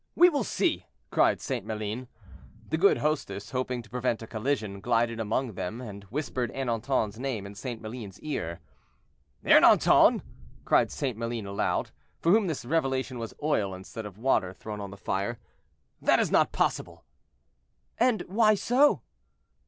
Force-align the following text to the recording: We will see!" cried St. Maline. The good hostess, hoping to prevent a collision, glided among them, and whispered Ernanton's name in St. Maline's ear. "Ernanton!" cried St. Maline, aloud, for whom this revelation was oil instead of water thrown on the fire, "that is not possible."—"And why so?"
We 0.15 0.29
will 0.29 0.43
see!" 0.43 0.87
cried 1.11 1.39
St. 1.39 1.63
Maline. 1.63 2.07
The 2.71 2.77
good 2.79 2.97
hostess, 2.97 3.51
hoping 3.51 3.83
to 3.83 3.89
prevent 3.91 4.23
a 4.23 4.25
collision, 4.25 4.79
glided 4.81 5.19
among 5.19 5.53
them, 5.53 5.79
and 5.79 6.05
whispered 6.05 6.51
Ernanton's 6.53 7.19
name 7.19 7.45
in 7.45 7.53
St. 7.53 7.79
Maline's 7.79 8.19
ear. 8.21 8.61
"Ernanton!" 9.45 10.23
cried 10.65 10.89
St. 10.89 11.19
Maline, 11.19 11.45
aloud, 11.45 11.91
for 12.19 12.31
whom 12.31 12.47
this 12.47 12.65
revelation 12.65 13.19
was 13.19 13.35
oil 13.43 13.75
instead 13.75 14.07
of 14.07 14.17
water 14.17 14.53
thrown 14.55 14.81
on 14.81 14.89
the 14.89 14.97
fire, 14.97 15.37
"that 16.01 16.17
is 16.19 16.31
not 16.31 16.51
possible."—"And 16.51 18.23
why 18.25 18.55
so?" 18.55 19.03